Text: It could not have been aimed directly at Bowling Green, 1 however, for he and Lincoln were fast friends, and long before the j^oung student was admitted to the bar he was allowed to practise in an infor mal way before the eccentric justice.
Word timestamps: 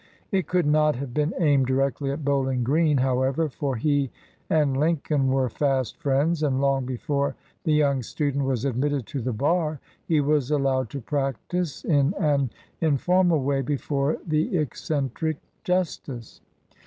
It 0.31 0.47
could 0.47 0.65
not 0.65 0.95
have 0.95 1.13
been 1.13 1.31
aimed 1.37 1.67
directly 1.67 2.09
at 2.11 2.25
Bowling 2.25 2.63
Green, 2.63 2.97
1 2.97 3.03
however, 3.05 3.49
for 3.49 3.75
he 3.75 4.09
and 4.49 4.75
Lincoln 4.75 5.27
were 5.27 5.47
fast 5.47 5.95
friends, 5.99 6.41
and 6.41 6.59
long 6.59 6.87
before 6.87 7.35
the 7.65 7.81
j^oung 7.81 8.03
student 8.03 8.45
was 8.45 8.65
admitted 8.65 9.05
to 9.05 9.21
the 9.21 9.31
bar 9.31 9.79
he 10.07 10.19
was 10.19 10.49
allowed 10.49 10.89
to 10.89 11.01
practise 11.01 11.83
in 11.85 12.15
an 12.15 12.49
infor 12.81 13.23
mal 13.27 13.39
way 13.41 13.61
before 13.61 14.17
the 14.25 14.57
eccentric 14.57 15.37
justice. 15.63 16.41